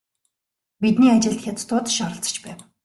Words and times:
Бидний 0.81 1.13
ажилд 1.15 1.39
хятадууд 1.43 1.85
ч 1.95 1.97
оролцож 2.05 2.35
байв. 2.43 2.59